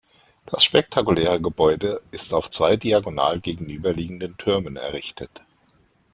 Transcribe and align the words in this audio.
Das 0.47 0.63
spektakuläre 0.63 1.39
Gebäude 1.39 2.01
ist 2.09 2.33
auf 2.33 2.49
zwei 2.49 2.75
diagonal 2.75 3.39
gegenüberliegenden 3.39 4.35
Türmen 4.35 4.75
errichtet. 4.75 5.43